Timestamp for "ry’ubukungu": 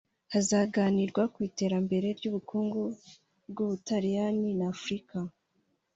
2.17-2.81